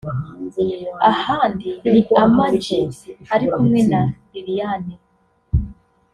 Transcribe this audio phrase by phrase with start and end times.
[1.11, 2.65] ahandi ni Ama G
[3.33, 4.95] ari kumwe na Liliane